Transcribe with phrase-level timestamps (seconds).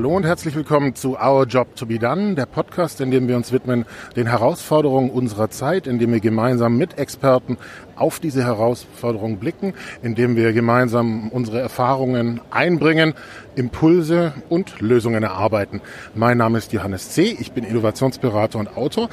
[0.00, 3.36] Hallo und herzlich willkommen zu Our Job to be Done, der Podcast, in dem wir
[3.36, 3.84] uns widmen
[4.16, 7.58] den Herausforderungen unserer Zeit, in dem wir gemeinsam mit Experten
[7.96, 13.12] auf diese Herausforderungen blicken, in dem wir gemeinsam unsere Erfahrungen einbringen,
[13.56, 15.82] Impulse und Lösungen erarbeiten.
[16.14, 19.10] Mein Name ist Johannes C., ich bin Innovationsberater und Autor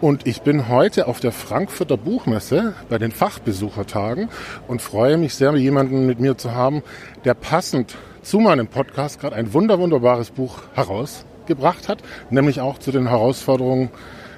[0.00, 4.28] und ich bin heute auf der Frankfurter Buchmesse bei den Fachbesuchertagen
[4.68, 6.84] und freue mich sehr, jemanden mit mir zu haben,
[7.24, 7.96] der passend
[8.28, 13.88] zu meinem Podcast gerade ein wunder wunderbares Buch herausgebracht hat, nämlich auch zu den Herausforderungen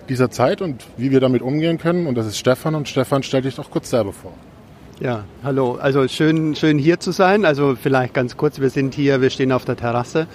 [0.09, 2.07] dieser Zeit und wie wir damit umgehen können.
[2.07, 2.77] Und das ist Stefan.
[2.77, 4.33] Und Stefan, stell dich doch kurz selber vor.
[5.01, 5.75] Ja, hallo.
[5.75, 7.45] Also schön, schön hier zu sein.
[7.45, 10.29] Also vielleicht ganz kurz, wir sind hier, wir stehen auf der Terrasse,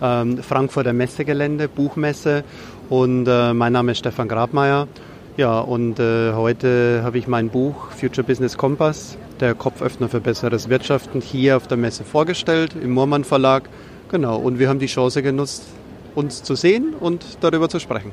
[0.00, 2.44] ähm, Frankfurter Messegelände, Buchmesse.
[2.88, 4.88] Und äh, mein Name ist Stefan Grabmeier.
[5.36, 10.68] Ja, und äh, heute habe ich mein Buch Future Business Compass, der Kopföffner für besseres
[10.68, 13.64] Wirtschaften, hier auf der Messe vorgestellt, im Moormann Verlag.
[14.10, 15.64] Genau, und wir haben die Chance genutzt,
[16.14, 18.12] uns zu sehen und darüber zu sprechen.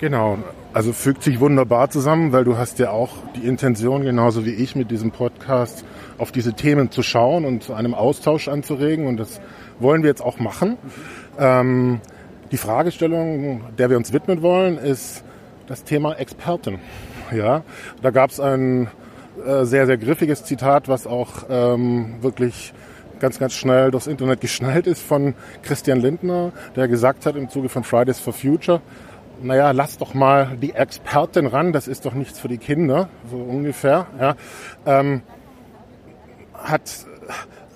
[0.00, 0.38] Genau,
[0.72, 4.74] also fügt sich wunderbar zusammen, weil du hast ja auch die Intention, genauso wie ich
[4.74, 5.84] mit diesem Podcast,
[6.18, 9.06] auf diese Themen zu schauen und zu einem Austausch anzuregen.
[9.06, 9.40] Und das
[9.78, 10.78] wollen wir jetzt auch machen.
[11.38, 12.00] Ähm,
[12.50, 15.22] die Fragestellung, der wir uns widmen wollen, ist,
[15.68, 16.80] das Thema Experten.
[17.30, 17.62] Ja,
[18.02, 18.88] da gab es ein
[19.46, 22.72] äh, sehr, sehr griffiges Zitat, was auch ähm, wirklich
[23.20, 27.68] ganz, ganz schnell durchs Internet geschnellt ist von Christian Lindner, der gesagt hat im Zuge
[27.68, 28.80] von Fridays for Future,
[29.40, 33.36] naja, lass doch mal die Expertin ran, das ist doch nichts für die Kinder, so
[33.36, 34.06] ungefähr.
[34.18, 34.34] Ja.
[34.86, 35.22] Ähm,
[36.54, 36.82] hat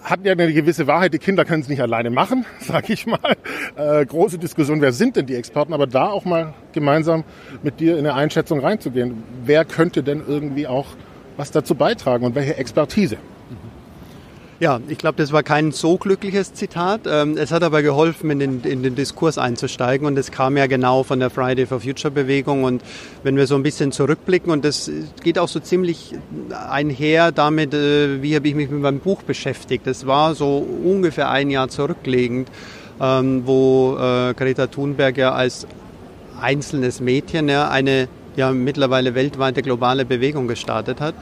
[0.02, 3.36] hat ja eine gewisse Wahrheit, die Kinder können es nicht alleine machen, sag ich mal.
[3.76, 5.72] Äh, große Diskussion, wer sind denn die Experten?
[5.72, 7.24] Aber da auch mal gemeinsam
[7.62, 9.22] mit dir in eine Einschätzung reinzugehen.
[9.44, 10.86] Wer könnte denn irgendwie auch
[11.36, 13.18] was dazu beitragen und welche Expertise?
[14.62, 17.00] Ja, ich glaube, das war kein so glückliches Zitat.
[17.08, 20.68] Ähm, es hat aber geholfen, in den, in den Diskurs einzusteigen und es kam ja
[20.68, 22.80] genau von der Friday for Future Bewegung und
[23.24, 24.88] wenn wir so ein bisschen zurückblicken und das
[25.24, 26.14] geht auch so ziemlich
[26.70, 29.84] einher damit, äh, wie habe ich mich mit meinem Buch beschäftigt.
[29.84, 32.48] Das war so ungefähr ein Jahr zurücklegend,
[33.00, 35.66] ähm, wo äh, Greta Thunberg ja als
[36.40, 38.06] einzelnes Mädchen eine
[38.36, 41.14] ja mittlerweile weltweite globale Bewegung gestartet hat.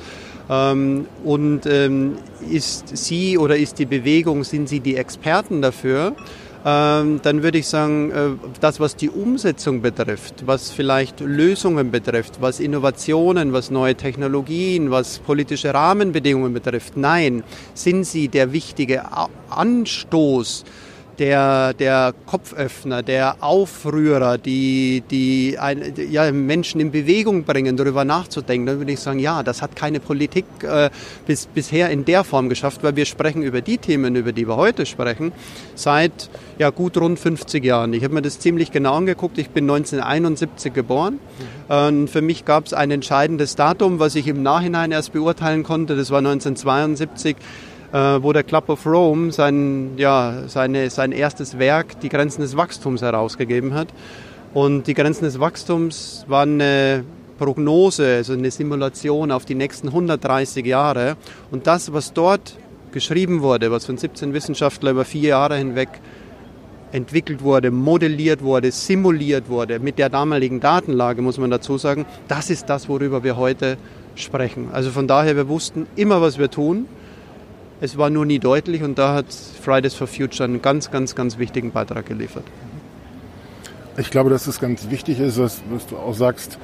[0.49, 2.19] Ähm, und ähm,
[2.51, 6.17] ist sie oder ist die Bewegung, sind sie die Experten dafür?
[6.63, 12.43] Ähm, dann würde ich sagen, äh, das, was die Umsetzung betrifft, was vielleicht Lösungen betrifft,
[12.43, 19.05] was Innovationen, was neue Technologien, was politische Rahmenbedingungen betrifft, nein, sind sie der wichtige
[19.49, 20.65] Anstoß,
[21.19, 28.67] der, der Kopföffner, der Aufrührer, die, die ein, ja, Menschen in Bewegung bringen, darüber nachzudenken,
[28.67, 30.91] dann würde ich sagen, ja, das hat keine Politik äh,
[31.27, 34.57] bis, bisher in der Form geschafft, weil wir sprechen über die Themen, über die wir
[34.57, 35.33] heute sprechen,
[35.75, 37.93] seit ja, gut rund 50 Jahren.
[37.93, 39.39] Ich habe mir das ziemlich genau angeguckt.
[39.39, 41.19] Ich bin 1971 geboren.
[41.69, 42.09] Mhm.
[42.09, 45.97] Für mich gab es ein entscheidendes Datum, was ich im Nachhinein erst beurteilen konnte.
[45.97, 52.01] Das war 1972 äh, wo der Club of Rome sein, ja, seine, sein erstes Werk,
[52.01, 53.89] Die Grenzen des Wachstums, herausgegeben hat.
[54.55, 57.05] Und die Grenzen des Wachstums waren eine
[57.39, 61.17] Prognose, also eine Simulation auf die nächsten 130 Jahre.
[61.51, 62.57] Und das, was dort
[62.93, 65.89] geschrieben wurde, was von 17 Wissenschaftlern über vier Jahre hinweg
[66.93, 72.51] entwickelt wurde, modelliert wurde, simuliert wurde, mit der damaligen Datenlage, muss man dazu sagen, das
[72.51, 73.79] ist das, worüber wir heute
[74.17, 74.69] sprechen.
[74.73, 76.87] Also von daher, wir wussten immer, was wir tun.
[77.83, 81.39] Es war nur nie deutlich und da hat Fridays for Future einen ganz, ganz, ganz
[81.39, 82.45] wichtigen Beitrag geliefert.
[83.97, 86.59] Ich glaube, dass es ganz wichtig ist, was, was du auch sagst,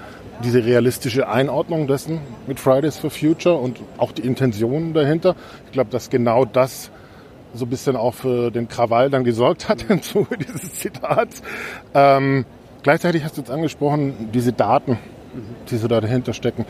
[0.44, 5.34] diese realistische Einordnung dessen mit Fridays for Future und auch die Intentionen dahinter.
[5.66, 6.90] Ich glaube, dass genau das
[7.54, 11.42] so ein bisschen auch für den Krawall dann gesorgt hat im Zuge dieses Zitats.
[11.94, 12.44] Ähm,
[12.82, 14.98] gleichzeitig hast du jetzt angesprochen, diese Daten,
[15.70, 16.66] die so dahinter stecken.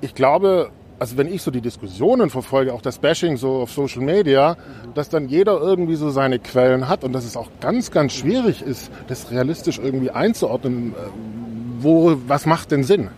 [0.00, 4.02] Ich glaube, also wenn ich so die Diskussionen verfolge, auch das Bashing so auf Social
[4.02, 4.56] Media,
[4.94, 8.62] dass dann jeder irgendwie so seine Quellen hat und dass es auch ganz, ganz schwierig
[8.62, 10.92] ist, das realistisch irgendwie einzuordnen.
[10.92, 10.96] Äh,
[11.78, 13.10] wo, was macht denn Sinn?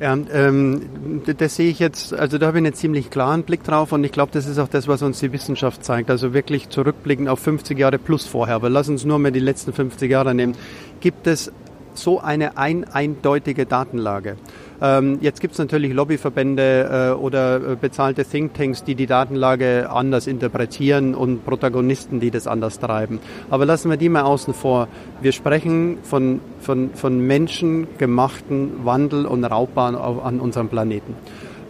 [0.00, 3.92] Ja, ähm, das sehe ich jetzt, also da habe ich einen ziemlich klaren Blick drauf
[3.92, 6.10] und ich glaube, das ist auch das, was uns die Wissenschaft zeigt.
[6.10, 8.56] Also wirklich zurückblicken auf 50 Jahre plus vorher.
[8.56, 10.56] Aber lass uns nur mal die letzten 50 Jahre nehmen.
[11.00, 11.52] Gibt es
[11.94, 14.36] so eine ein, eindeutige Datenlage?
[14.84, 20.26] Ähm, jetzt gibt es natürlich Lobbyverbände äh, oder äh, bezahlte Thinktanks, die die Datenlage anders
[20.26, 23.18] interpretieren und Protagonisten, die das anders treiben.
[23.48, 24.88] Aber lassen wir die mal außen vor.
[25.22, 31.14] Wir sprechen von, von, von menschengemachten Wandel und Raubbahn an unserem Planeten.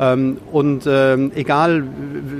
[0.00, 1.84] Ähm, und ähm, egal,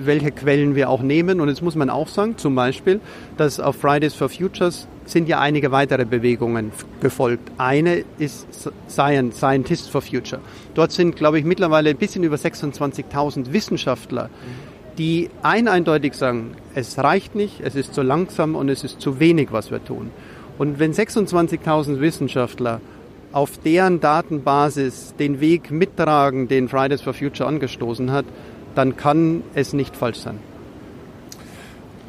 [0.05, 3.01] welche Quellen wir auch nehmen, und jetzt muss man auch sagen, zum Beispiel,
[3.37, 7.53] dass auf Fridays for Futures sind ja einige weitere Bewegungen gefolgt.
[7.59, 8.47] Eine ist
[8.89, 10.41] Science, Scientists for Future.
[10.75, 14.31] Dort sind, glaube ich, mittlerweile ein bisschen über 26.000 Wissenschaftler,
[14.99, 19.21] die ein eindeutig sagen, es reicht nicht, es ist zu langsam und es ist zu
[19.21, 20.11] wenig, was wir tun.
[20.57, 22.81] Und wenn 26.000 Wissenschaftler
[23.35, 28.25] auf deren Datenbasis den Weg mittragen, den Fridays for Future angestoßen hat,
[28.77, 30.39] dann kann es nicht falsch sein.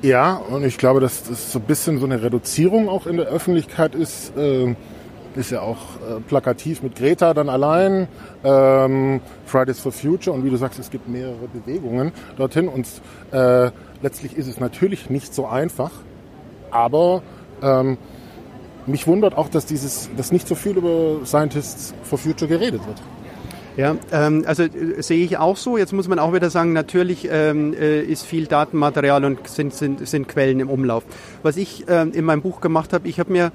[0.04, 3.26] Ja, und ich glaube, dass das so ein bisschen so eine Reduzierung auch in der
[3.26, 4.38] Öffentlichkeit ist.
[4.38, 4.76] Äh,
[5.36, 8.08] ist ja auch äh, plakativ mit Greta dann allein,
[8.44, 12.88] ähm, Fridays for Future und wie du sagst, es gibt mehrere Bewegungen dorthin und
[13.32, 13.70] äh,
[14.02, 15.92] letztlich ist es natürlich nicht so einfach,
[16.72, 17.22] aber
[17.62, 17.98] ähm,
[18.88, 23.02] mich wundert auch, dass dieses, dass nicht so viel über Scientists for Future geredet wird.
[23.78, 25.78] Ja, ähm, also äh, sehe ich auch so.
[25.78, 30.08] Jetzt muss man auch wieder sagen, natürlich ähm, äh, ist viel Datenmaterial und sind, sind,
[30.08, 31.04] sind Quellen im Umlauf.
[31.44, 33.52] Was ich ähm, in meinem Buch gemacht habe, ich habe mir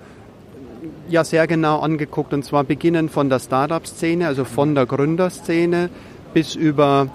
[1.09, 5.89] ja sehr genau angeguckt und zwar beginnen von der Startup-Szene, also von der Gründerszene
[6.35, 7.09] bis über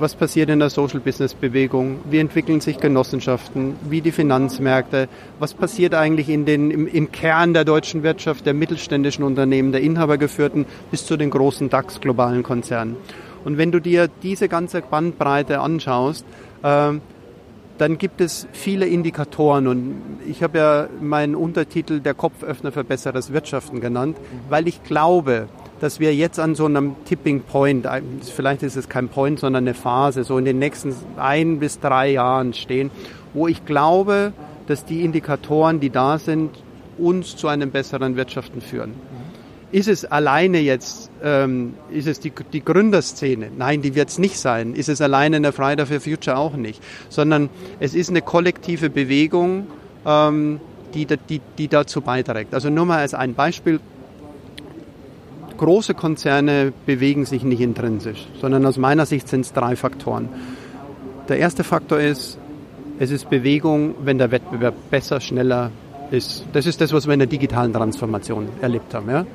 [0.00, 5.08] was passiert in der Social Business Bewegung, wie entwickeln sich Genossenschaften, wie die Finanzmärkte,
[5.38, 9.82] was passiert eigentlich in den, im, im Kern der deutschen Wirtschaft, der mittelständischen Unternehmen, der
[9.82, 12.96] Inhabergeführten bis zu den großen DAX globalen Konzernen.
[13.44, 16.24] Und wenn du dir diese ganze Bandbreite anschaust,
[16.62, 16.92] äh,
[17.78, 19.66] dann gibt es viele Indikatoren.
[19.66, 24.18] Und ich habe ja meinen Untertitel Der Kopföffner für besseres Wirtschaften genannt,
[24.50, 25.48] weil ich glaube,
[25.80, 27.88] dass wir jetzt an so einem Tipping Point,
[28.34, 32.10] vielleicht ist es kein Point, sondern eine Phase, so in den nächsten ein bis drei
[32.12, 32.90] Jahren stehen,
[33.32, 34.32] wo ich glaube,
[34.66, 36.50] dass die Indikatoren, die da sind,
[36.98, 38.92] uns zu einem besseren Wirtschaften führen.
[39.72, 43.50] Ist es alleine jetzt, ähm, ist es die, die Gründerszene?
[43.56, 44.74] Nein, die wird es nicht sein.
[44.74, 46.82] Ist es alleine in der Friday for Future auch nicht.
[47.08, 47.48] Sondern
[47.78, 49.68] es ist eine kollektive Bewegung,
[50.04, 50.60] ähm,
[50.92, 52.52] die, die, die dazu beiträgt.
[52.52, 53.78] Also nur mal als ein Beispiel
[55.60, 60.30] große Konzerne bewegen sich nicht intrinsisch, sondern aus meiner Sicht sind es drei Faktoren.
[61.28, 62.38] Der erste Faktor ist,
[62.98, 65.70] es ist Bewegung, wenn der Wettbewerb besser, schneller
[66.10, 66.46] ist.
[66.54, 69.10] Das ist das, was wir in der digitalen Transformation erlebt haben.
[69.10, 69.26] Ja?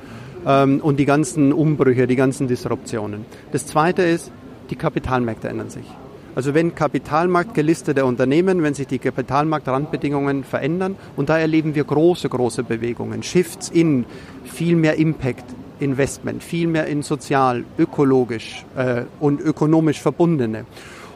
[0.47, 3.25] Ähm, und die ganzen Umbrüche, die ganzen Disruptionen.
[3.51, 4.31] Das zweite ist,
[4.71, 5.85] die Kapitalmärkte ändern sich.
[6.33, 12.63] Also wenn Kapitalmarktgelistete Unternehmen, wenn sich die Kapitalmarktrandbedingungen verändern, und da erleben wir große, große
[12.63, 14.05] Bewegungen, Shifts in
[14.43, 15.45] viel mehr Impact,
[15.79, 20.65] Investment, vielmehr in sozial, ökologisch äh, und ökonomisch verbundene.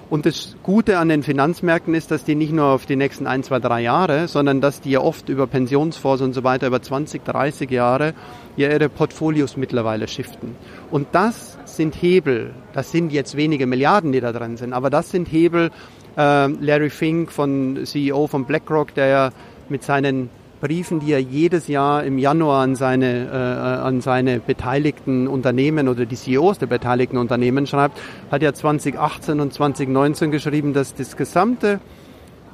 [0.10, 3.44] Und das Gute an den Finanzmärkten ist, dass die nicht nur auf die nächsten ein,
[3.44, 7.24] zwei, drei Jahre, sondern dass die ja oft über Pensionsfonds und so weiter über 20,
[7.24, 8.16] 30 Jahre
[8.58, 10.56] ja ihre Portfolios mittlerweile shiften.
[10.90, 15.12] Und das sind Hebel, das sind jetzt wenige Milliarden, die da drin sind, aber das
[15.12, 15.70] sind Hebel,
[16.18, 19.30] äh, Larry Fink von CEO von BlackRock, der ja
[19.70, 25.28] mit seinen Briefen, die er jedes Jahr im Januar an seine, äh, an seine beteiligten
[25.28, 27.98] Unternehmen oder die CEOs der beteiligten Unternehmen schreibt,
[28.30, 31.80] hat er 2018 und 2019 geschrieben, dass das gesamte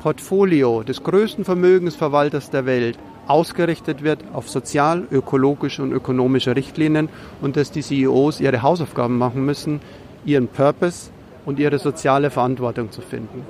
[0.03, 7.09] Portfolio des größten Vermögensverwalters der Welt ausgerichtet wird auf sozial, ökologische und ökonomische Richtlinien
[7.41, 9.81] und dass die CEOs ihre Hausaufgaben machen müssen,
[10.25, 11.09] ihren Purpose
[11.45, 13.41] und ihre soziale Verantwortung zu finden.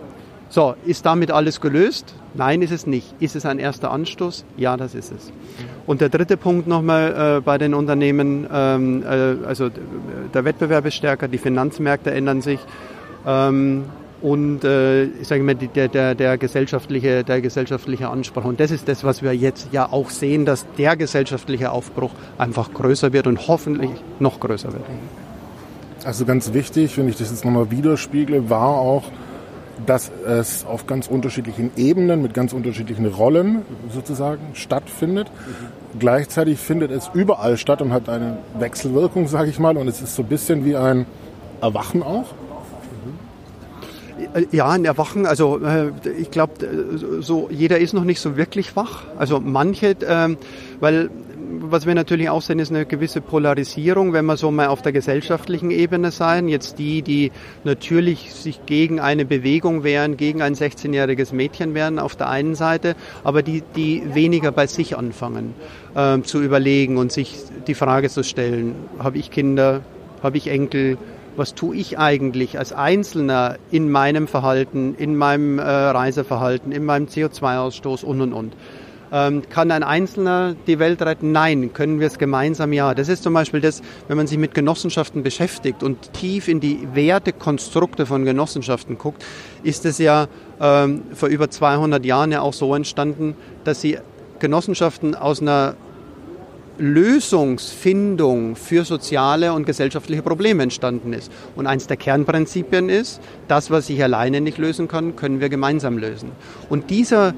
[0.50, 2.14] So, ist damit alles gelöst?
[2.34, 3.14] Nein, ist es nicht.
[3.20, 4.46] Ist es ein erster Anstoß?
[4.58, 5.32] Ja, das ist es.
[5.88, 9.70] Und der dritte Punkt nochmal äh, bei den Unternehmen, ähm, äh, also
[10.34, 12.60] der Wettbewerb ist stärker, die Finanzmärkte ändern sich
[13.26, 13.86] ähm,
[14.22, 18.46] und äh, ich sage mal, der, der, der, gesellschaftliche, der gesellschaftliche Anspruch.
[18.46, 22.74] Und das ist das, was wir jetzt ja auch sehen, dass der gesellschaftliche Aufbruch einfach
[22.74, 24.84] größer wird und hoffentlich noch größer wird.
[26.04, 29.04] Also ganz wichtig, wenn ich das jetzt nochmal widerspiegle, war auch,
[29.86, 33.64] dass es auf ganz unterschiedlichen Ebenen mit ganz unterschiedlichen Rollen
[33.94, 35.30] sozusagen stattfindet.
[35.30, 36.00] Mhm.
[36.00, 39.78] Gleichzeitig findet es überall statt und hat eine Wechselwirkung, sage ich mal.
[39.78, 41.06] Und es ist so ein bisschen wie ein
[41.62, 42.26] Erwachen auch.
[44.52, 45.26] Ja, ein Erwachen.
[45.26, 46.54] Also äh, ich glaube,
[47.22, 49.04] so jeder ist noch nicht so wirklich wach.
[49.18, 50.36] Also manche, äh,
[50.80, 51.10] weil
[51.62, 54.92] was wir natürlich auch sehen, ist eine gewisse Polarisierung, wenn wir so mal auf der
[54.92, 56.48] gesellschaftlichen Ebene sein.
[56.48, 57.32] Jetzt die, die
[57.64, 62.96] natürlich sich gegen eine Bewegung wehren, gegen ein 16-jähriges Mädchen wehren auf der einen Seite,
[63.24, 65.54] aber die, die weniger bei sich anfangen
[65.96, 67.36] äh, zu überlegen und sich
[67.68, 69.82] die Frage zu stellen, habe ich Kinder,
[70.24, 70.98] habe ich Enkel,
[71.38, 77.08] was tue ich eigentlich als Einzelner in meinem Verhalten, in meinem äh, Reiseverhalten, in meinem
[77.08, 78.56] CO2-Ausstoß und und und.
[79.12, 81.32] Ähm, kann ein Einzelner die Welt retten?
[81.32, 81.74] Nein.
[81.74, 82.74] Können wir es gemeinsam?
[82.74, 82.94] Ja.
[82.94, 86.88] Das ist zum Beispiel das, wenn man sich mit Genossenschaften beschäftigt und tief in die
[86.94, 89.24] Wertekonstrukte von Genossenschaften guckt,
[89.64, 90.28] ist es ja
[90.60, 93.98] ähm, vor über 200 Jahren ja auch so entstanden, dass sie
[94.40, 95.76] Genossenschaften aus einer
[96.78, 101.32] Lösungsfindung für soziale und gesellschaftliche Probleme entstanden ist.
[101.56, 105.98] Und eins der Kernprinzipien ist, das, was ich alleine nicht lösen kann, können wir gemeinsam
[105.98, 106.32] lösen.
[106.70, 107.34] Und dieser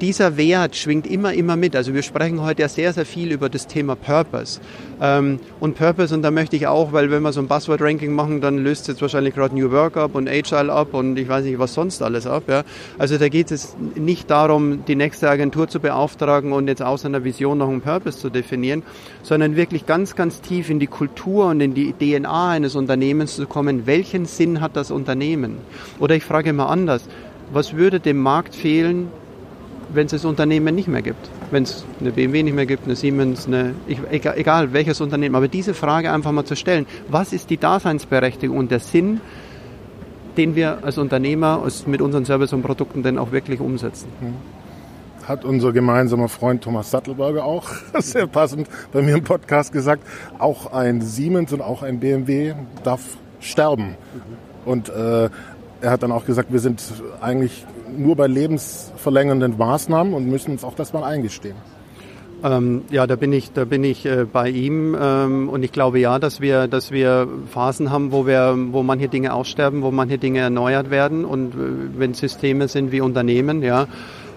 [0.00, 1.76] dieser Wert schwingt immer, immer mit.
[1.76, 4.60] Also wir sprechen heute ja sehr, sehr viel über das Thema Purpose.
[5.00, 8.40] Ähm, und Purpose, und da möchte ich auch, weil wenn wir so ein Buzzword-Ranking machen,
[8.40, 11.58] dann löst jetzt wahrscheinlich gerade New Work ab und Agile ab und ich weiß nicht,
[11.58, 12.44] was sonst alles ab.
[12.48, 12.64] Ja.
[12.98, 17.24] Also da geht es nicht darum, die nächste Agentur zu beauftragen und jetzt aus einer
[17.24, 18.82] Vision noch einen Purpose zu definieren,
[19.22, 23.46] sondern wirklich ganz, ganz tief in die Kultur und in die DNA eines Unternehmens zu
[23.46, 23.86] kommen.
[23.86, 25.58] Welchen Sinn hat das Unternehmen?
[25.98, 27.02] Oder ich frage mal anders,
[27.52, 29.08] was würde dem Markt fehlen,
[29.92, 31.30] wenn es das Unternehmen nicht mehr gibt.
[31.50, 33.74] Wenn es eine BMW nicht mehr gibt, eine Siemens, eine,
[34.10, 35.34] egal, egal welches Unternehmen.
[35.34, 39.20] Aber diese Frage einfach mal zu stellen, was ist die Daseinsberechtigung und der Sinn,
[40.36, 44.08] den wir als Unternehmer mit unseren Services und Produkten denn auch wirklich umsetzen?
[44.20, 44.34] Hm.
[45.26, 47.68] Hat unser gemeinsamer Freund Thomas Sattelberger auch
[47.98, 50.02] sehr passend bei mir im Podcast gesagt,
[50.38, 52.54] auch ein Siemens und auch ein BMW
[52.84, 53.00] darf
[53.40, 53.96] sterben.
[54.14, 54.66] Mhm.
[54.66, 55.30] Und äh,
[55.80, 56.82] er hat dann auch gesagt, wir sind
[57.20, 57.64] eigentlich
[57.96, 61.56] nur bei lebensverlängernden Maßnahmen und müssen uns auch das mal eingestehen.
[62.42, 65.98] Ähm, ja, da bin ich, da bin ich äh, bei ihm ähm, und ich glaube
[65.98, 70.16] ja, dass wir, dass wir Phasen haben, wo wir, wo manche Dinge aussterben, wo manche
[70.16, 71.58] Dinge erneuert werden und äh,
[71.98, 73.86] wenn Systeme sind wie Unternehmen, ja.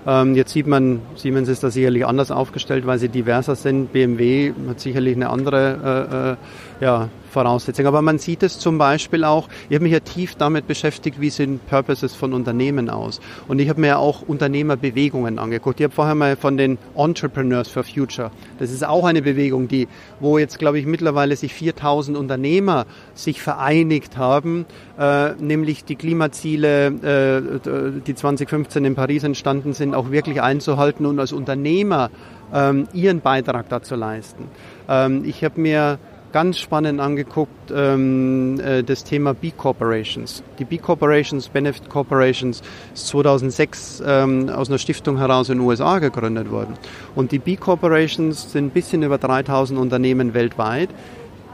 [0.05, 3.93] Ähm, jetzt sieht man, Siemens ist da sicherlich anders aufgestellt, weil sie diverser sind.
[3.93, 6.35] BMW hat sicherlich eine andere
[6.81, 7.87] äh, äh ja, Voraussetzungen.
[7.87, 11.29] Aber man sieht es zum Beispiel auch, ich habe mich ja tief damit beschäftigt, wie
[11.29, 13.19] sehen Purposes von Unternehmen aus.
[13.47, 15.79] Und ich habe mir ja auch Unternehmerbewegungen angeguckt.
[15.79, 18.31] Ich habe vorher mal von den Entrepreneurs for Future.
[18.59, 19.87] Das ist auch eine Bewegung, die,
[20.19, 22.85] wo jetzt, glaube ich, mittlerweile sich 4000 Unternehmer
[23.15, 24.65] sich vereinigt haben,
[24.97, 31.19] äh, nämlich die Klimaziele, äh, die 2015 in Paris entstanden sind, auch wirklich einzuhalten und
[31.19, 32.11] als Unternehmer
[32.53, 34.45] ähm, ihren Beitrag dazu leisten.
[34.87, 35.99] Ähm, ich habe mir
[36.33, 40.43] ganz spannend angeguckt, ähm, äh, das Thema B-Corporations.
[40.59, 42.61] Die B-Corporations, Benefit Corporations,
[42.93, 46.73] ist 2006 ähm, aus einer Stiftung heraus in den USA gegründet worden.
[47.15, 50.89] Und die B-Corporations sind ein bisschen über 3000 Unternehmen weltweit,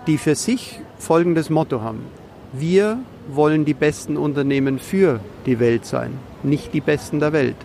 [0.08, 2.06] die für sich folgendes Motto haben.
[2.54, 7.58] Wir wollen die besten Unternehmen für die Welt sein, nicht die besten der Welt.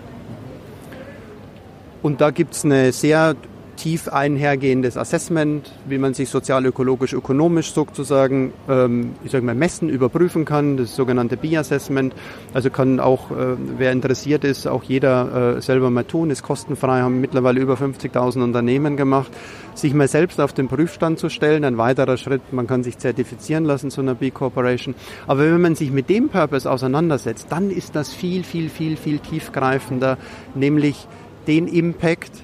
[2.02, 3.34] Und da gibt es eine sehr
[3.76, 10.44] tief einhergehendes Assessment, wie man sich sozial-ökologisch, ökonomisch sozusagen, ähm, ich sage mal, messen, überprüfen
[10.44, 12.14] kann, das sogenannte B-Assessment.
[12.52, 17.00] Also kann auch, äh, wer interessiert ist, auch jeder äh, selber mal tun, ist kostenfrei,
[17.00, 19.32] haben mittlerweile über 50.000 Unternehmen gemacht,
[19.74, 23.64] sich mal selbst auf den Prüfstand zu stellen, ein weiterer Schritt, man kann sich zertifizieren
[23.64, 24.94] lassen zu einer B-Corporation.
[25.26, 29.18] Aber wenn man sich mit dem Purpose auseinandersetzt, dann ist das viel, viel, viel, viel
[29.18, 30.18] tiefgreifender,
[30.54, 31.08] nämlich
[31.46, 32.43] den Impact,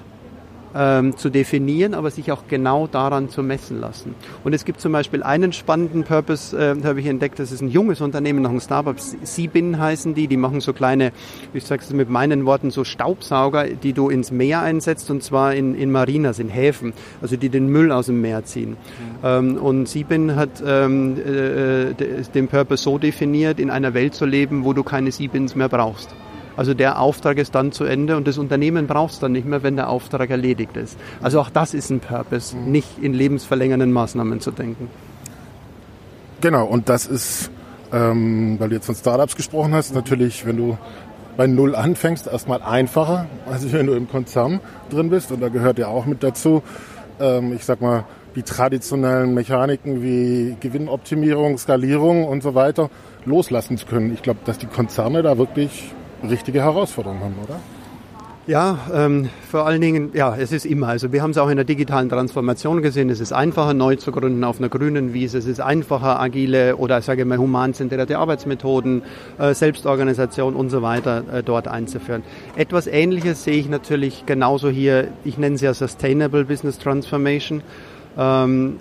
[0.75, 4.15] ähm, zu definieren, aber sich auch genau daran zu messen lassen.
[4.43, 7.69] Und es gibt zum Beispiel einen spannenden Purpose, äh, habe ich entdeckt, das ist ein
[7.69, 11.11] junges Unternehmen, noch ein Startup, Seabin heißen die, die machen so kleine,
[11.53, 15.53] ich sage es mit meinen Worten, so Staubsauger, die du ins Meer einsetzt und zwar
[15.53, 18.71] in, in Marinas, in Häfen, also die den Müll aus dem Meer ziehen.
[18.71, 18.75] Mhm.
[19.23, 21.93] Ähm, und Seabin hat ähm, äh,
[22.33, 26.15] den Purpose so definiert, in einer Welt zu leben, wo du keine Seabins mehr brauchst.
[26.57, 29.63] Also der Auftrag ist dann zu Ende und das Unternehmen braucht es dann nicht mehr,
[29.63, 30.97] wenn der Auftrag erledigt ist.
[31.21, 32.71] Also auch das ist ein Purpose, mhm.
[32.71, 34.89] nicht in lebensverlängernden Maßnahmen zu denken.
[36.41, 37.51] Genau, und das ist,
[37.93, 40.77] ähm, weil du jetzt von Startups gesprochen hast, natürlich, wenn du
[41.37, 45.31] bei Null anfängst, erstmal einfacher, als wenn du im Konzern drin bist.
[45.31, 46.61] Und da gehört ja auch mit dazu,
[47.19, 48.05] ähm, ich sag mal,
[48.35, 52.89] die traditionellen Mechaniken wie Gewinnoptimierung, Skalierung und so weiter
[53.25, 54.13] loslassen zu können.
[54.13, 55.93] Ich glaube, dass die Konzerne da wirklich
[56.23, 57.59] richtige Herausforderungen haben, oder?
[58.47, 60.87] Ja, ähm, vor allen Dingen, ja, es ist immer.
[60.87, 63.09] Also wir haben es auch in der digitalen Transformation gesehen.
[63.11, 65.37] Es ist einfacher, neu zu gründen auf einer grünen Wiese.
[65.37, 69.03] Es ist einfacher, agile oder sage ich mal humanzentrierte Arbeitsmethoden,
[69.37, 72.23] äh, Selbstorganisation und so weiter äh, dort einzuführen.
[72.55, 75.09] Etwas Ähnliches sehe ich natürlich genauso hier.
[75.23, 77.61] Ich nenne es ja Sustainable Business Transformation.
[78.17, 78.77] Ähm,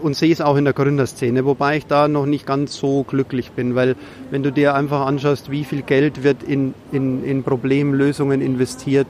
[0.00, 3.52] und sehe es auch in der Gründerszene, wobei ich da noch nicht ganz so glücklich
[3.52, 3.96] bin, weil
[4.30, 9.08] wenn du dir einfach anschaust, wie viel Geld wird in, in, in Problemlösungen investiert,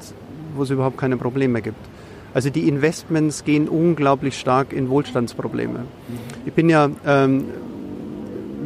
[0.54, 1.78] wo es überhaupt keine Probleme gibt.
[2.34, 5.84] Also die Investments gehen unglaublich stark in Wohlstandsprobleme.
[6.44, 7.44] Ich bin ja ähm,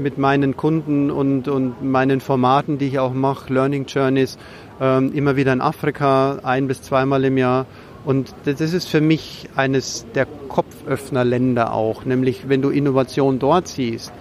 [0.01, 4.39] mit meinen Kunden und, und meinen Formaten, die ich auch mache, Learning Journeys,
[4.81, 7.67] ähm, immer wieder in Afrika, ein bis zweimal im Jahr.
[8.05, 14.13] Und das ist für mich eines der Kopföffnerländer auch, nämlich wenn du Innovation dort siehst,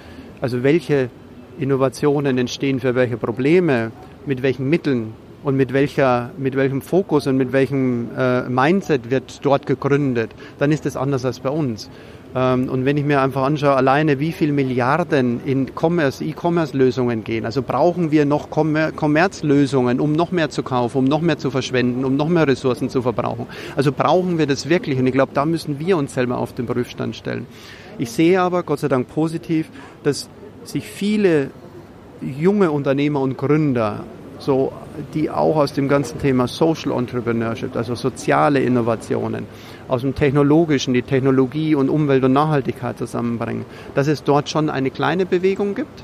[0.42, 1.10] also welche
[1.60, 3.92] Innovationen entstehen für welche Probleme,
[4.26, 9.40] mit welchen Mitteln und mit, welcher, mit welchem Fokus und mit welchem äh, Mindset wird
[9.44, 11.90] dort gegründet, dann ist das anders als bei uns.
[12.36, 17.46] Ähm, und wenn ich mir einfach anschaue, alleine wie viel Milliarden in Commerce, E-Commerce-Lösungen gehen,
[17.46, 22.06] also brauchen wir noch Commerce-Lösungen, um noch mehr zu kaufen, um noch mehr zu verschwenden,
[22.06, 23.48] um noch mehr Ressourcen zu verbrauchen.
[23.76, 25.00] Also brauchen wir das wirklich?
[25.00, 27.48] Und ich glaube, da müssen wir uns selber auf den Prüfstand stellen.
[27.98, 29.70] Ich sehe aber, Gott sei Dank positiv,
[30.04, 30.30] dass
[30.64, 31.50] sich viele
[32.22, 34.04] junge Unternehmer und Gründer
[34.40, 34.72] so,
[35.14, 39.46] die auch aus dem ganzen Thema Social Entrepreneurship, also soziale Innovationen,
[39.88, 43.66] aus dem Technologischen, die Technologie und Umwelt und Nachhaltigkeit zusammenbringen,
[43.96, 46.04] dass es dort schon eine kleine Bewegung gibt.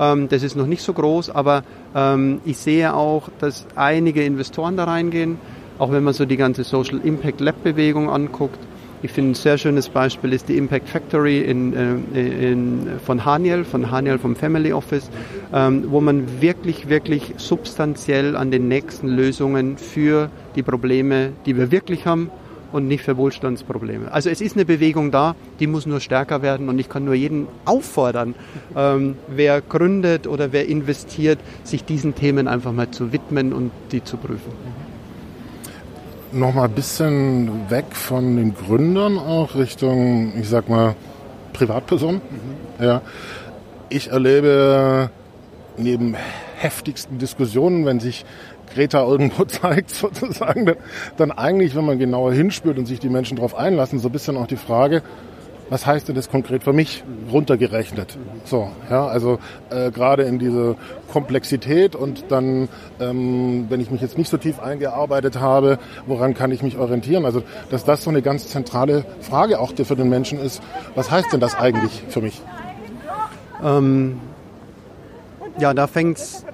[0.00, 1.62] Ähm, das ist noch nicht so groß, aber
[1.94, 5.38] ähm, ich sehe auch, dass einige Investoren da reingehen,
[5.78, 8.58] auch wenn man so die ganze Social Impact Lab Bewegung anguckt
[9.04, 11.74] ich finde, ein sehr schönes Beispiel ist die Impact Factory in,
[12.14, 15.10] äh, in, von Haniel, von Haniel vom Family Office,
[15.52, 21.70] ähm, wo man wirklich, wirklich substanziell an den nächsten Lösungen für die Probleme, die wir
[21.70, 22.30] wirklich haben,
[22.72, 24.10] und nicht für Wohlstandsprobleme.
[24.10, 27.14] Also es ist eine Bewegung da, die muss nur stärker werden und ich kann nur
[27.14, 28.34] jeden auffordern,
[28.74, 34.02] ähm, wer gründet oder wer investiert, sich diesen Themen einfach mal zu widmen und die
[34.02, 34.50] zu prüfen
[36.34, 40.94] noch mal ein bisschen weg von den Gründern auch Richtung, ich sag mal,
[41.52, 42.20] Privatpersonen.
[42.78, 42.84] Mhm.
[42.84, 43.02] Ja.
[43.88, 45.10] Ich erlebe
[45.76, 46.16] neben
[46.56, 48.24] heftigsten Diskussionen, wenn sich
[48.74, 50.76] Greta irgendwo zeigt, sozusagen, dann,
[51.16, 54.36] dann eigentlich, wenn man genauer hinspürt und sich die Menschen darauf einlassen, so ein bisschen
[54.36, 55.02] auch die Frage,
[55.74, 57.02] was heißt denn das konkret für mich
[57.32, 58.16] runtergerechnet?
[58.44, 59.40] So, ja, also
[59.70, 60.76] äh, gerade in diese
[61.12, 62.68] Komplexität und dann,
[63.00, 67.24] ähm, wenn ich mich jetzt nicht so tief eingearbeitet habe, woran kann ich mich orientieren?
[67.24, 70.62] Also, dass das so eine ganz zentrale Frage auch für den Menschen ist,
[70.94, 72.40] was heißt denn das eigentlich für mich?
[73.60, 74.20] Ähm,
[75.58, 76.44] ja, da fängt es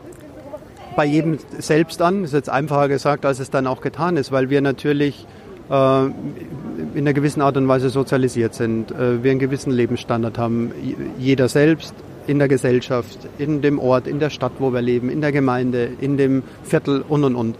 [0.96, 2.24] bei jedem selbst an.
[2.24, 5.26] Ist jetzt einfacher gesagt, als es dann auch getan ist, weil wir natürlich
[5.70, 10.72] in einer gewissen Art und Weise sozialisiert sind, äh, wir einen gewissen Lebensstandard haben,
[11.18, 11.94] jeder selbst
[12.26, 15.88] in der Gesellschaft, in dem Ort, in der Stadt, wo wir leben, in der Gemeinde,
[16.00, 17.56] in dem Viertel und und und.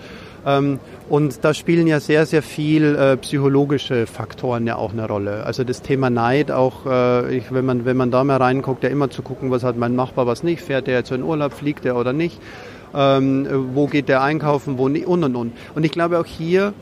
[0.47, 5.45] Ähm, und da spielen ja sehr, sehr viel äh, psychologische Faktoren ja auch eine Rolle.
[5.45, 8.91] Also das Thema Neid, auch äh, ich, wenn, man, wenn man da mal reinguckt, ja
[8.91, 11.85] immer zu gucken, was hat mein Nachbar, was nicht, fährt der jetzt in Urlaub, fliegt
[11.85, 12.41] der oder nicht,
[12.95, 15.53] ähm, wo geht der einkaufen, wo nicht und und und.
[15.75, 16.73] Und ich glaube auch hier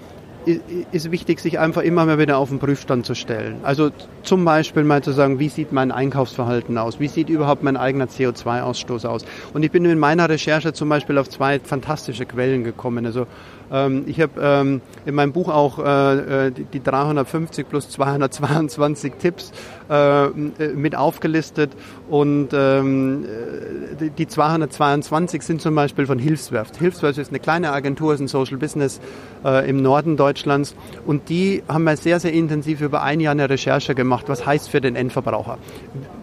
[0.92, 3.56] ist wichtig, sich einfach immer mal wieder auf den Prüfstand zu stellen.
[3.62, 3.90] Also
[4.22, 7.00] zum Beispiel mal zu sagen, wie sieht mein Einkaufsverhalten aus?
[7.00, 9.24] Wie sieht überhaupt mein eigener CO2-Ausstoß aus?
[9.52, 13.04] Und ich bin in meiner Recherche zum Beispiel auf zwei fantastische Quellen gekommen.
[13.06, 13.26] Also
[14.06, 19.52] ich habe ähm, in meinem Buch auch äh, äh die, 350 plus 222 Tipps
[19.90, 21.72] äh, mit aufgelistet
[22.08, 23.26] und ähm,
[24.00, 26.76] die, die 222 sind zum Beispiel von Hilfswerft.
[26.76, 29.00] Hilfswerft ist eine kleine Agentur, ist ein Social Business
[29.66, 30.74] im Norden Deutschlands
[31.06, 34.68] und die haben wir sehr, sehr intensiv über ein Jahr eine Recherche gemacht, was heißt
[34.68, 35.58] für den Endverbraucher.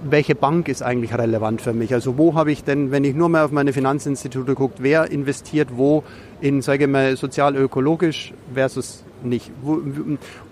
[0.03, 1.93] Welche Bank ist eigentlich relevant für mich?
[1.93, 5.69] Also wo habe ich denn, wenn ich nur mal auf meine Finanzinstitute gucke, wer investiert
[5.75, 6.03] wo
[6.41, 9.51] in, sage ich mal, sozial-ökologisch versus nicht.
[9.61, 9.81] Wo,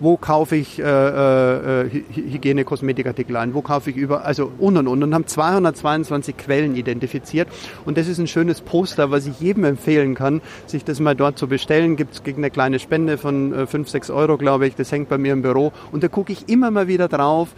[0.00, 3.54] wo kaufe ich äh, äh, Hygiene, Kosmetikartikel ein?
[3.54, 7.48] Wo kaufe ich über, also und und und und haben 222 Quellen identifiziert
[7.84, 11.38] und das ist ein schönes Poster, was ich jedem empfehlen kann, sich das mal dort
[11.38, 11.96] zu bestellen.
[11.96, 14.74] Gibt es gegen eine kleine Spende von äh, 5, 6 Euro, glaube ich.
[14.74, 17.50] Das hängt bei mir im Büro und da gucke ich immer mal wieder drauf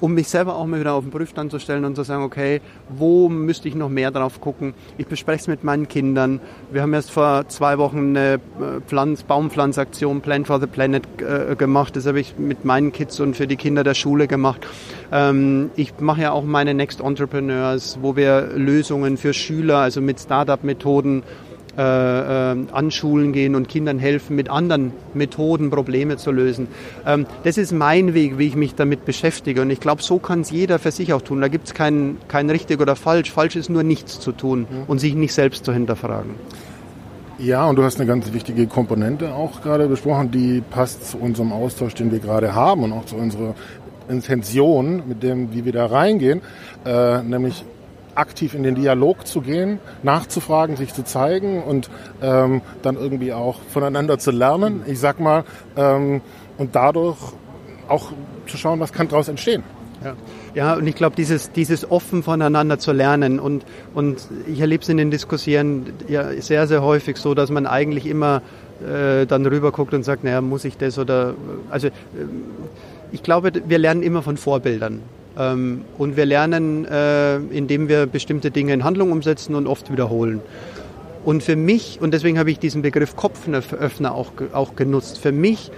[0.00, 2.60] um mich selber auch mal wieder auf den Prüfstand zu stellen und zu sagen, okay,
[2.88, 4.74] wo müsste ich noch mehr drauf gucken?
[4.98, 6.40] Ich bespreche es mit meinen Kindern.
[6.72, 8.38] Wir haben erst vor zwei Wochen eine äh,
[8.86, 11.96] Pflanz Baumpflanzaktion Plan for the Planet äh, gemacht.
[11.96, 14.66] Das habe ich mit meinen Kids und für die Kinder der Schule gemacht.
[15.12, 20.20] Ähm, ich mache ja auch meine Next Entrepreneurs, wo wir Lösungen für Schüler, also mit
[20.20, 21.22] Startup-Methoden
[21.76, 26.68] äh, äh, an Schulen gehen und Kindern helfen, mit anderen Methoden Probleme zu lösen.
[27.06, 29.62] Ähm, das ist mein Weg, wie ich mich damit beschäftige.
[29.62, 31.40] Und ich glaube, so kann es jeder für sich auch tun.
[31.40, 33.30] Da gibt es kein, kein richtig oder falsch.
[33.30, 34.84] Falsch ist nur nichts zu tun ja.
[34.86, 36.34] und sich nicht selbst zu hinterfragen.
[37.38, 41.52] Ja, und du hast eine ganz wichtige Komponente auch gerade besprochen, die passt zu unserem
[41.52, 43.54] Austausch, den wir gerade haben und auch zu unserer
[44.10, 46.42] Intention, mit dem, wie wir da reingehen,
[46.84, 47.64] äh, nämlich
[48.14, 51.90] aktiv in den Dialog zu gehen, nachzufragen, sich zu zeigen und
[52.22, 55.44] ähm, dann irgendwie auch voneinander zu lernen, ich sag mal,
[55.76, 56.20] ähm,
[56.58, 57.18] und dadurch
[57.88, 58.12] auch
[58.46, 59.62] zu schauen, was kann daraus entstehen.
[60.04, 60.14] Ja,
[60.54, 64.88] ja und ich glaube, dieses, dieses offen voneinander zu lernen und, und ich erlebe es
[64.88, 68.42] in den Diskussionen ja sehr, sehr häufig so, dass man eigentlich immer
[68.80, 71.34] äh, dann rüber guckt und sagt, naja, muss ich das oder,
[71.70, 71.90] also äh,
[73.12, 75.02] ich glaube, wir lernen immer von Vorbildern.
[75.38, 80.40] Ähm, und wir lernen, äh, indem wir bestimmte Dinge in Handlung umsetzen und oft wiederholen.
[81.24, 85.70] Und für mich, und deswegen habe ich diesen Begriff Kopföffner auch, auch genutzt, für mich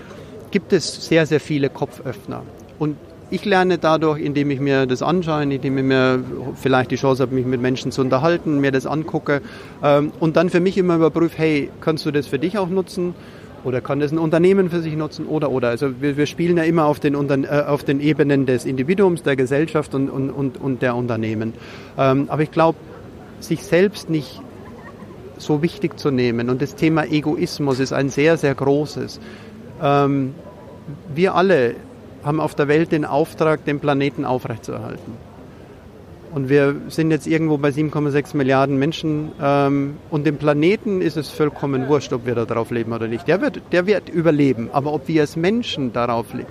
[0.53, 2.43] gibt es sehr, sehr viele Kopföffner.
[2.79, 2.97] Und
[3.31, 6.23] ich lerne dadurch, indem ich mir das anschaue, indem ich mir
[6.55, 9.41] vielleicht die Chance habe, mich mit Menschen zu unterhalten, mir das angucke
[9.83, 13.15] ähm, und dann für mich immer überprüfe, hey, kannst du das für dich auch nutzen?
[13.65, 15.27] Oder kann das ein Unternehmen für sich nutzen?
[15.27, 15.69] Oder, oder.
[15.69, 19.37] Also wir, wir spielen ja immer auf den, äh, auf den Ebenen des Individuums, der
[19.37, 21.55] Gesellschaft und, und, und, und der Unternehmen.
[21.97, 22.79] Ähm, aber ich glaube,
[23.41, 24.41] sich selbst nicht
[25.39, 26.51] so wichtig zu nehmen.
[26.51, 29.21] Und das Thema Egoismus ist ein sehr, sehr großes.
[29.83, 30.35] Ähm,
[31.15, 31.75] wir alle
[32.25, 35.32] haben auf der Welt den Auftrag, den Planeten aufrechtzuerhalten.
[36.35, 39.33] Und wir sind jetzt irgendwo bei 7,6 Milliarden Menschen.
[39.41, 43.29] Ähm, und dem Planeten ist es vollkommen wurscht, ob wir da drauf leben oder nicht.
[43.29, 44.71] Der wird, der wird überleben.
[44.73, 46.49] Aber ob wir als Menschen darauf leben.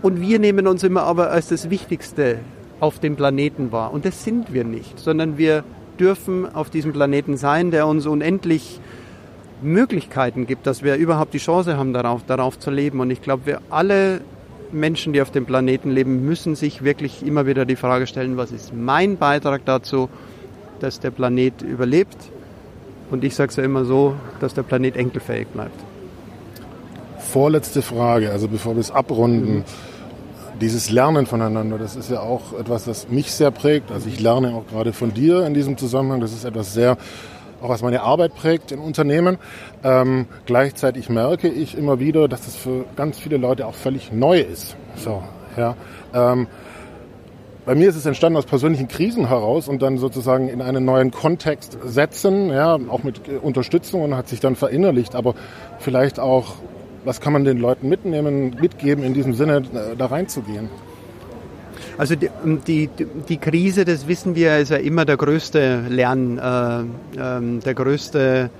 [0.00, 2.38] Und wir nehmen uns immer aber als das Wichtigste
[2.80, 3.92] auf dem Planeten wahr.
[3.92, 5.64] Und das sind wir nicht, sondern wir
[5.98, 8.80] dürfen auf diesem Planeten sein, der uns unendlich
[9.60, 13.00] Möglichkeiten gibt, dass wir überhaupt die Chance haben, darauf, darauf zu leben.
[13.00, 14.20] Und ich glaube, wir alle
[14.72, 18.52] Menschen, die auf dem Planeten leben, müssen sich wirklich immer wieder die Frage stellen, was
[18.52, 20.08] ist mein Beitrag dazu,
[20.80, 22.16] dass der Planet überlebt?
[23.10, 25.78] Und ich sage es ja immer so, dass der Planet enkelfähig bleibt.
[27.18, 29.58] Vorletzte Frage, also bevor wir es abrunden.
[29.58, 29.64] Mhm.
[30.60, 33.92] Dieses Lernen voneinander, das ist ja auch etwas, das mich sehr prägt.
[33.92, 36.20] Also ich lerne auch gerade von dir in diesem Zusammenhang.
[36.20, 36.96] Das ist etwas sehr
[37.60, 39.38] auch was meine Arbeit prägt im Unternehmen.
[39.82, 44.40] Ähm, gleichzeitig merke ich immer wieder, dass das für ganz viele Leute auch völlig neu
[44.40, 44.76] ist.
[44.96, 45.22] So,
[45.56, 45.74] ja.
[46.14, 46.46] Ähm,
[47.68, 51.10] bei mir ist es entstanden aus persönlichen Krisen heraus und dann sozusagen in einen neuen
[51.10, 55.14] Kontext setzen, ja, auch mit Unterstützung und hat sich dann verinnerlicht.
[55.14, 55.34] Aber
[55.78, 56.54] vielleicht auch,
[57.04, 60.70] was kann man den Leuten mitnehmen, mitgeben, in diesem Sinne äh, da reinzugehen?
[61.98, 62.30] Also die,
[62.66, 62.88] die,
[63.28, 66.80] die, Krise, das wissen wir, ist ja immer der größte Lern, äh,
[67.20, 68.50] äh, der größte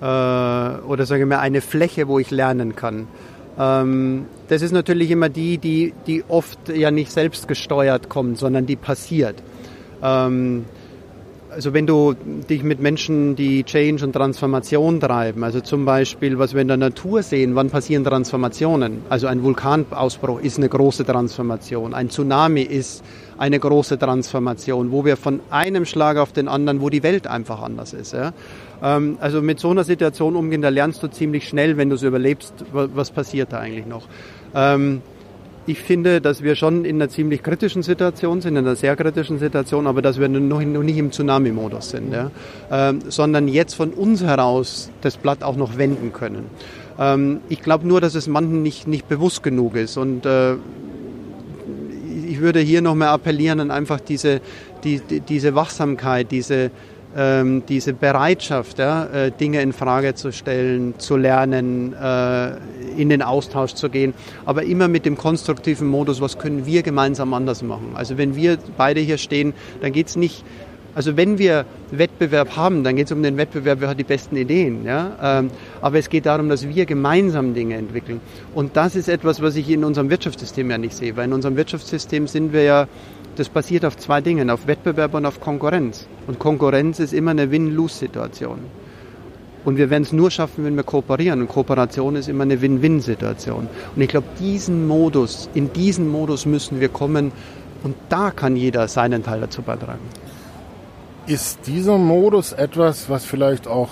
[0.00, 3.06] äh, oder sagen wir eine Fläche, wo ich lernen kann.
[3.58, 8.66] Ähm, das ist natürlich immer die, die, die oft ja nicht selbst gesteuert kommt, sondern
[8.66, 9.36] die passiert.
[10.02, 10.64] Ähm,
[11.50, 16.54] also wenn du dich mit Menschen, die Change und Transformation treiben, also zum Beispiel, was
[16.54, 19.02] wir in der Natur sehen, wann passieren Transformationen?
[19.08, 23.04] Also ein Vulkanausbruch ist eine große Transformation, ein Tsunami ist
[23.38, 27.62] eine große Transformation, wo wir von einem Schlag auf den anderen, wo die Welt einfach
[27.62, 28.12] anders ist.
[28.12, 28.32] Ja?
[28.82, 32.02] Ähm, also mit so einer Situation umgehen, da lernst du ziemlich schnell, wenn du es
[32.02, 34.06] überlebst, was passiert da eigentlich noch.
[35.70, 39.38] Ich finde, dass wir schon in einer ziemlich kritischen Situation sind, in einer sehr kritischen
[39.38, 42.32] Situation, aber dass wir noch, nicht im Tsunami-Modus sind, ja?
[42.72, 46.46] ähm, sondern jetzt von uns heraus das Blatt auch noch wenden können.
[46.98, 50.54] Ähm, ich glaube nur, dass es manchen nicht, nicht bewusst genug ist und äh,
[52.26, 54.40] ich würde hier nochmal appellieren an einfach diese,
[54.82, 56.72] die, die, diese Wachsamkeit, diese,
[57.16, 62.52] ähm, diese Bereitschaft, ja, äh, Dinge in Frage zu stellen, zu lernen, äh,
[62.96, 67.34] in den Austausch zu gehen, aber immer mit dem konstruktiven Modus, was können wir gemeinsam
[67.34, 67.92] anders machen.
[67.94, 70.44] Also wenn wir beide hier stehen, dann geht es nicht,
[70.94, 74.36] also wenn wir Wettbewerb haben, dann geht es um den Wettbewerb, wer hat die besten
[74.36, 74.84] Ideen.
[74.84, 75.16] Ja?
[75.22, 78.20] Ähm, aber es geht darum, dass wir gemeinsam Dinge entwickeln.
[78.54, 81.56] Und das ist etwas, was ich in unserem Wirtschaftssystem ja nicht sehe, weil in unserem
[81.56, 82.88] Wirtschaftssystem sind wir ja
[83.40, 86.06] das basiert auf zwei Dingen, auf Wettbewerb und auf Konkurrenz.
[86.26, 88.58] Und Konkurrenz ist immer eine Win-Lose-Situation.
[89.64, 91.40] Und wir werden es nur schaffen, wenn wir kooperieren.
[91.40, 93.66] Und Kooperation ist immer eine Win-Win-Situation.
[93.96, 97.32] Und ich glaube, diesen Modus, in diesen Modus müssen wir kommen.
[97.82, 100.04] Und da kann jeder seinen Teil dazu beitragen.
[101.26, 103.88] Ist dieser Modus etwas, was vielleicht auch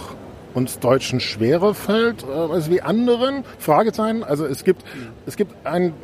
[0.53, 3.45] uns Deutschen schwerer fällt äh, als wie anderen?
[3.59, 4.25] Fragezeichen.
[4.25, 4.83] Also es gibt,
[5.25, 5.95] es gibt ein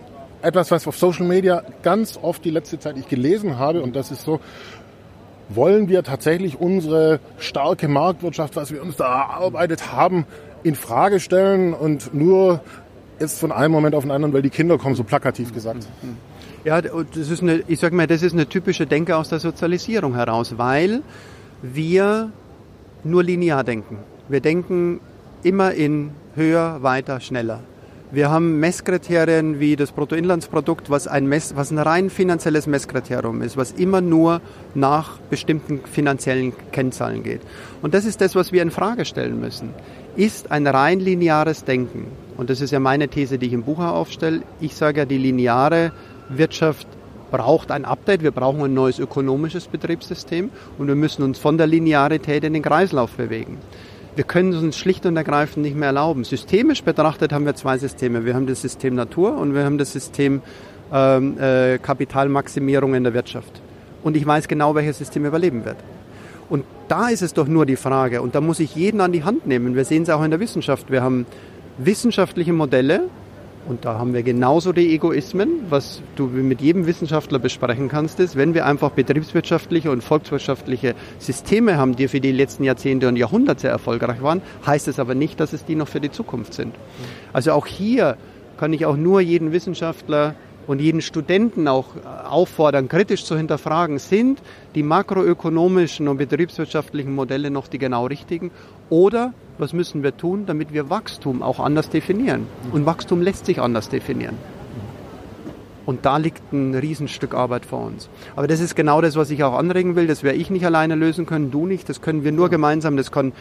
[0.45, 4.11] etwas, was auf Social Media ganz oft die letzte Zeit ich gelesen habe und das
[4.11, 4.41] ist so,
[5.49, 10.27] wollen wir tatsächlich unsere starke Marktwirtschaft, was wir uns da erarbeitet haben,
[10.63, 12.61] in Frage stellen und nur
[13.21, 15.87] jetzt von einem Moment auf den anderen, weil die Kinder kommen, so plakativ gesagt.
[16.65, 20.15] Ja, das ist eine, ich sag mal, das ist eine typische Denke aus der Sozialisierung
[20.15, 21.03] heraus, weil
[21.63, 22.33] wir
[23.05, 23.99] nur linear denken.
[24.29, 25.01] Wir denken
[25.43, 27.61] immer in höher, weiter, schneller.
[28.15, 33.57] Wir haben Messkriterien wie das Bruttoinlandsprodukt, was ein, Mess, was ein rein finanzielles Messkriterium ist,
[33.57, 34.41] was immer nur
[34.73, 37.41] nach bestimmten finanziellen Kennzahlen geht.
[37.83, 39.71] Und das ist das, was wir in Frage stellen müssen.
[40.15, 43.81] Ist ein rein lineares Denken, und das ist ja meine These, die ich im Buch
[43.81, 45.91] aufstelle, ich sage ja, die lineare
[46.29, 46.87] Wirtschaft
[47.33, 51.67] braucht ein Update, wir brauchen ein neues ökonomisches Betriebssystem und wir müssen uns von der
[51.67, 53.59] Linearität in den Kreislauf bewegen.
[54.17, 56.23] Wir können es uns schlicht und ergreifend nicht mehr erlauben.
[56.23, 58.25] Systemisch betrachtet haben wir zwei Systeme.
[58.25, 60.41] Wir haben das System Natur und wir haben das System
[60.93, 63.61] ähm, äh, Kapitalmaximierung in der Wirtschaft.
[64.05, 65.79] Und ich weiß genau, welches System überleben wird.
[66.49, 69.25] Und da ist es doch nur die Frage, und da muss ich jeden an die
[69.25, 69.75] Hand nehmen.
[69.75, 70.93] Wir sehen es auch in der Wissenschaft.
[70.93, 71.27] Wir haben
[71.79, 73.09] wissenschaftliche Modelle,
[73.67, 78.37] und da haben wir genauso die Egoismen, was du mit jedem Wissenschaftler besprechen kannst, ist,
[78.37, 83.69] wenn wir einfach betriebswirtschaftliche und volkswirtschaftliche Systeme haben, die für die letzten Jahrzehnte und Jahrhunderte
[83.69, 86.75] erfolgreich waren, heißt es aber nicht, dass es die noch für die Zukunft sind.
[87.33, 88.17] Also auch hier
[88.59, 90.35] kann ich auch nur jeden Wissenschaftler
[90.67, 91.89] und jeden Studenten auch
[92.29, 94.41] auffordern, kritisch zu hinterfragen, sind
[94.75, 98.51] die makroökonomischen und betriebswirtschaftlichen Modelle noch die genau richtigen?
[98.91, 102.47] Oder was müssen wir tun, damit wir Wachstum auch anders definieren?
[102.73, 104.37] Und Wachstum lässt sich anders definieren.
[105.87, 108.09] Und da liegt ein Riesenstück Arbeit vor uns.
[108.37, 110.07] Aber das ist genau das, was ich auch anregen will.
[110.07, 111.89] Das werde ich nicht alleine lösen können, du nicht.
[111.91, 112.97] Das können wir nur gemeinsam.
[112.97, 113.33] Das kann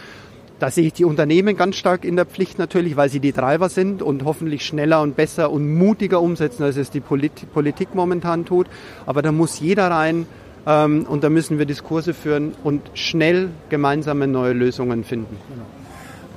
[0.59, 3.69] da sehe ich die Unternehmen ganz stark in der Pflicht natürlich, weil sie die Treiber
[3.69, 8.67] sind und hoffentlich schneller und besser und mutiger umsetzen, als es die Politik momentan tut.
[9.05, 10.25] Aber da muss jeder rein
[10.65, 15.37] ähm, und da müssen wir Diskurse führen und schnell gemeinsame neue Lösungen finden.
[15.49, 15.65] Genau.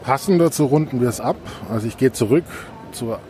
[0.02, 1.36] Passend dazu runden wir es ab.
[1.70, 2.44] Also ich gehe zurück
[2.92, 3.20] zur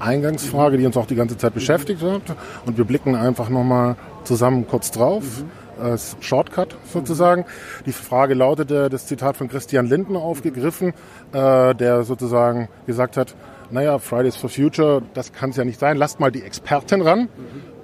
[0.00, 2.22] Eingangsfrage, die uns auch die ganze Zeit beschäftigt hat.
[2.66, 5.22] Und wir blicken einfach nochmal zusammen kurz drauf.
[5.22, 7.44] Mhm als Shortcut sozusagen.
[7.86, 10.94] Die Frage lautete, das Zitat von Christian Lindner aufgegriffen,
[11.32, 13.34] äh, der sozusagen gesagt hat,
[13.70, 17.28] naja, Fridays for Future, das kann es ja nicht sein, lasst mal die Expertin ran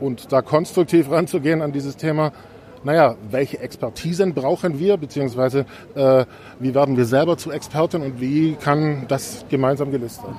[0.00, 2.32] und da konstruktiv ranzugehen an dieses Thema.
[2.84, 6.24] Naja, welche Expertisen brauchen wir, beziehungsweise äh,
[6.60, 10.38] wie werden wir selber zu Experten und wie kann das gemeinsam gelöst werden?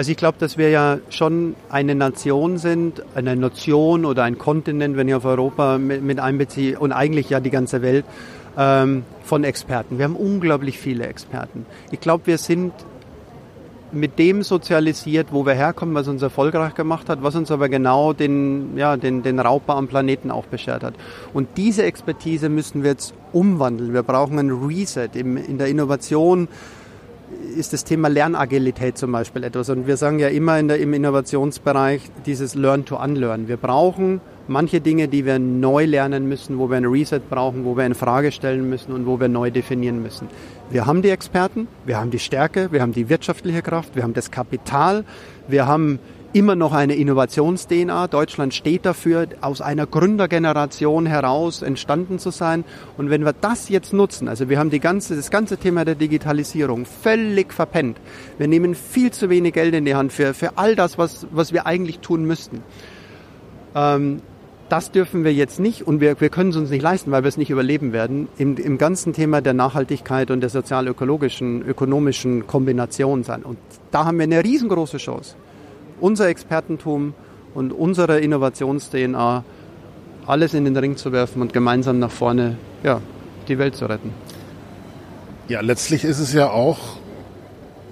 [0.00, 4.96] Also ich glaube, dass wir ja schon eine Nation sind, eine Nation oder ein Kontinent,
[4.96, 8.06] wenn ich auf Europa mit, mit einbeziehe und eigentlich ja die ganze Welt
[8.56, 9.98] ähm, von Experten.
[9.98, 11.66] Wir haben unglaublich viele Experten.
[11.90, 12.72] Ich glaube, wir sind
[13.92, 18.14] mit dem sozialisiert, wo wir herkommen, was uns erfolgreich gemacht hat, was uns aber genau
[18.14, 20.94] den, ja, den, den Raubbau am Planeten auch beschert hat.
[21.34, 23.92] Und diese Expertise müssen wir jetzt umwandeln.
[23.92, 26.48] Wir brauchen ein Reset im, in der Innovation
[27.56, 29.70] ist das Thema Lernagilität zum Beispiel etwas.
[29.70, 33.48] Und wir sagen ja immer in der, im Innovationsbereich dieses Learn to Unlearn.
[33.48, 37.76] Wir brauchen manche Dinge, die wir neu lernen müssen, wo wir ein Reset brauchen, wo
[37.76, 40.28] wir eine Frage stellen müssen und wo wir neu definieren müssen.
[40.70, 44.14] Wir haben die Experten, wir haben die Stärke, wir haben die wirtschaftliche Kraft, wir haben
[44.14, 45.04] das Kapital,
[45.48, 45.98] wir haben
[46.32, 48.08] immer noch eine Innovations-DNA.
[48.08, 52.64] Deutschland steht dafür, aus einer Gründergeneration heraus entstanden zu sein.
[52.96, 55.96] Und wenn wir das jetzt nutzen, also wir haben die ganze, das ganze Thema der
[55.96, 57.98] Digitalisierung völlig verpennt.
[58.38, 61.52] Wir nehmen viel zu wenig Geld in die Hand für, für all das, was, was
[61.52, 62.62] wir eigentlich tun müssten.
[63.74, 64.22] Ähm,
[64.68, 67.28] das dürfen wir jetzt nicht und wir, wir können es uns nicht leisten, weil wir
[67.28, 73.24] es nicht überleben werden, im, im ganzen Thema der Nachhaltigkeit und der sozial-ökologischen, ökonomischen Kombination
[73.24, 73.42] sein.
[73.42, 73.58] Und
[73.90, 75.34] da haben wir eine riesengroße Chance
[76.00, 77.14] unser Expertentum
[77.54, 79.44] und unsere Innovations-DNA
[80.26, 83.00] alles in den Ring zu werfen und gemeinsam nach vorne ja,
[83.48, 84.12] die Welt zu retten.
[85.48, 86.78] Ja, letztlich ist es ja auch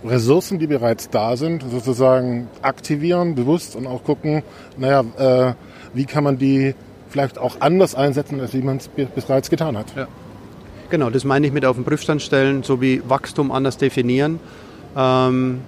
[0.04, 4.42] Ressourcen, die bereits da sind, sozusagen aktivieren, bewusst und auch gucken,
[4.76, 5.54] naja, äh,
[5.92, 6.74] wie kann man die
[7.08, 9.86] vielleicht auch anders einsetzen, als wie man es bereits getan hat.
[9.96, 10.06] Ja.
[10.90, 14.40] Genau, das meine ich mit auf den Prüfstand stellen, so wie Wachstum anders definieren.
[14.96, 15.60] Ähm,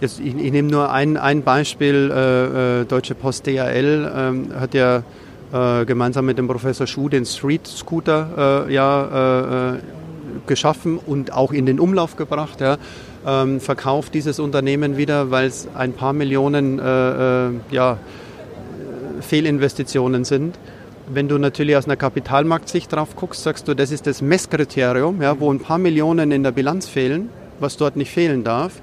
[0.00, 2.10] Jetzt, ich, ich nehme nur ein, ein Beispiel.
[2.12, 5.02] Äh, äh, Deutsche Post DHL ähm, hat ja
[5.52, 9.78] äh, gemeinsam mit dem Professor Schuh den Street Scooter äh, ja, äh, äh,
[10.46, 12.60] geschaffen und auch in den Umlauf gebracht.
[12.60, 12.76] Ja.
[13.26, 17.98] Ähm, verkauft dieses Unternehmen wieder, weil es ein paar Millionen ja,
[19.20, 20.58] Fehlinvestitionen sind.
[21.08, 25.40] Wenn du natürlich aus einer Kapitalmarktsicht drauf guckst, sagst du, das ist das Messkriterium, ja,
[25.40, 28.80] wo ein paar Millionen in der Bilanz fehlen, was dort nicht fehlen darf.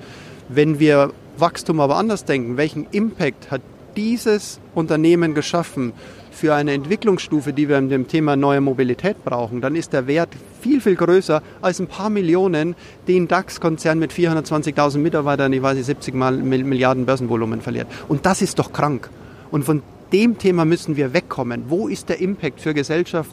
[0.56, 3.62] Wenn wir Wachstum aber anders denken, welchen Impact hat
[3.96, 5.94] dieses Unternehmen geschaffen
[6.32, 10.30] für eine Entwicklungsstufe, die wir in dem Thema neue Mobilität brauchen, dann ist der Wert
[10.62, 12.76] viel, viel größer als ein paar Millionen,
[13.08, 17.88] den DAX-Konzern mit 420.000 Mitarbeitern, ich weiß nicht, 70 Mal Milliarden Börsenvolumen verliert.
[18.08, 19.10] Und das ist doch krank.
[19.52, 21.66] Und von dem Thema müssen wir wegkommen.
[21.68, 23.32] Wo ist der Impact für Gesellschaft,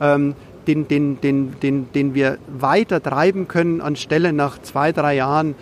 [0.00, 0.34] ähm,
[0.66, 5.54] den, den, den, den, den wir weiter treiben können, anstelle nach zwei, drei Jahren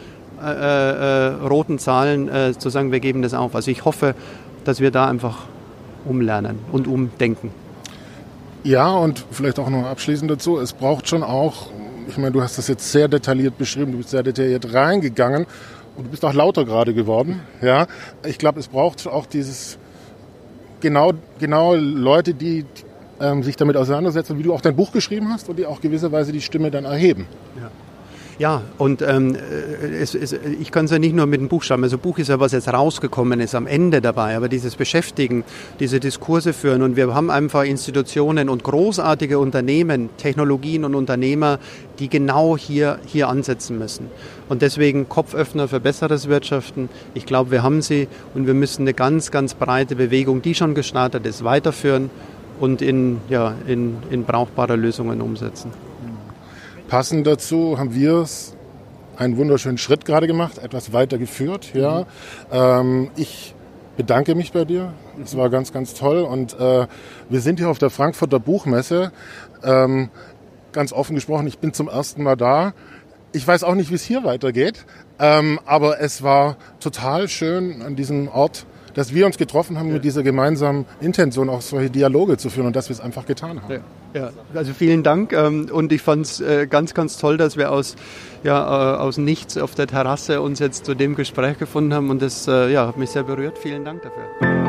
[0.45, 3.55] äh, äh, roten Zahlen äh, zu sagen, wir geben das auf.
[3.55, 4.15] Also ich hoffe,
[4.65, 5.47] dass wir da einfach
[6.05, 7.51] umlernen und umdenken.
[8.63, 11.69] Ja, und vielleicht auch noch abschließend dazu, es braucht schon auch,
[12.09, 15.47] ich meine, du hast das jetzt sehr detailliert beschrieben, du bist sehr detailliert reingegangen
[15.97, 17.41] und du bist auch lauter gerade geworden.
[17.61, 17.87] Ja,
[18.25, 19.79] ich glaube, es braucht auch dieses
[20.81, 22.65] genau, genau Leute, die
[23.21, 26.33] ähm, sich damit auseinandersetzen, wie du auch dein Buch geschrieben hast und die auch gewisserweise
[26.33, 27.27] die Stimme dann erheben.
[27.61, 27.71] Ja.
[28.39, 29.37] Ja, und ähm,
[30.01, 31.85] es, es, ich kann es ja nicht nur mit dem Buch schreiben.
[31.85, 35.45] Also Buch ist ja was jetzt rausgekommen ist am Ende dabei, aber dieses Beschäftigen,
[35.79, 41.61] diese Diskurse führen und wir haben einfach Institutionen und großartige Unternehmen, Technologien und Unternehmer,
[42.01, 44.11] die genau hier, hier ansetzen müssen.
[44.49, 46.89] Und deswegen Kopföffner für besseres Wirtschaften.
[47.15, 50.75] Ich glaube, wir haben sie und wir müssen eine ganz, ganz breite Bewegung, die schon
[50.75, 52.11] gestartet ist, weiterführen
[52.59, 55.71] und in, ja, in, in brauchbare Lösungen umsetzen.
[56.89, 58.55] Passend dazu haben wir es
[59.17, 61.73] einen wunderschönen Schritt gerade gemacht, etwas weiter geführt.
[61.75, 62.01] Ja.
[62.01, 62.07] Mhm.
[62.53, 63.55] Ähm, ich
[63.97, 64.93] bedanke mich bei dir.
[65.23, 66.23] Es war ganz, ganz toll.
[66.23, 66.87] Und äh,
[67.29, 69.13] wir sind hier auf der Frankfurter Buchmesse.
[69.63, 70.11] Ähm,
[70.73, 72.75] ganz offen gesprochen, ich bin zum ersten Mal da.
[73.33, 74.85] Ich weiß auch nicht, wie es hier weitergeht,
[75.19, 79.95] ähm, aber es war total schön an diesem Ort dass wir uns getroffen haben, ja.
[79.95, 83.63] mit dieser gemeinsamen Intention auch solche Dialoge zu führen und dass wir es einfach getan
[83.63, 83.73] haben.
[83.73, 83.81] Ja.
[84.15, 87.73] Ja, also vielen Dank ähm, und ich fand es äh, ganz, ganz toll, dass wir
[87.73, 87.97] aus,
[88.45, 92.23] ja, äh, aus nichts auf der Terrasse uns jetzt zu dem Gespräch gefunden haben und
[92.23, 93.59] das ja, hat mich sehr berührt.
[93.59, 94.64] Vielen Dank dafür.